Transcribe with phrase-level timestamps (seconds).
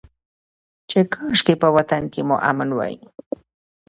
[0.89, 2.93] چې کاشکي په وطن کې مو امن وى.